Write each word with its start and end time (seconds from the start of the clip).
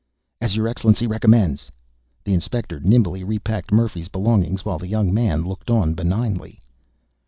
"As 0.41 0.55
your 0.55 0.67
Excellency 0.67 1.05
recommends...." 1.05 1.69
The 2.23 2.33
inspector 2.33 2.79
nimbly 2.79 3.23
repacked 3.23 3.71
Murphy's 3.71 4.07
belongings, 4.07 4.65
while 4.65 4.79
the 4.79 4.87
young 4.87 5.13
man 5.13 5.45
looked 5.45 5.69
on 5.69 5.93
benignly. 5.93 6.59